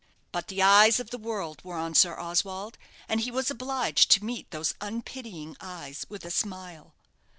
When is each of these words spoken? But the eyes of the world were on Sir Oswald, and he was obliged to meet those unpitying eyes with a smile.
But 0.31 0.47
the 0.47 0.63
eyes 0.63 0.99
of 0.99 1.11
the 1.11 1.19
world 1.19 1.63
were 1.63 1.75
on 1.75 1.93
Sir 1.93 2.17
Oswald, 2.17 2.75
and 3.07 3.19
he 3.21 3.29
was 3.29 3.51
obliged 3.51 4.09
to 4.09 4.25
meet 4.25 4.49
those 4.49 4.73
unpitying 4.81 5.55
eyes 5.61 6.07
with 6.09 6.25
a 6.25 6.31
smile. 6.31 6.95